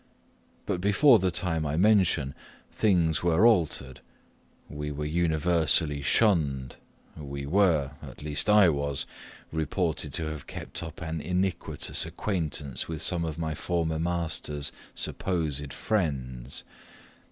But 0.65 0.81
before 0.81 1.19
the 1.19 1.29
time 1.29 1.63
I 1.63 1.77
mention, 1.77 2.33
things 2.71 3.21
were 3.21 3.45
altered 3.45 4.01
we 4.67 4.89
were 4.91 5.05
universally 5.05 6.01
shunned; 6.01 6.77
we 7.15 7.45
were 7.45 7.91
at 8.01 8.23
least, 8.23 8.49
I 8.49 8.67
was 8.69 9.05
reported 9.51 10.11
to 10.13 10.25
have 10.25 10.47
kept 10.47 10.81
up 10.81 11.01
an 11.03 11.21
iniquitous 11.21 12.03
acquaintance 12.03 12.87
with 12.87 13.03
some 13.03 13.23
of 13.23 13.37
my 13.37 13.53
former 13.53 13.99
master's 13.99 14.71
supposed 14.95 15.71
friends. 15.71 16.63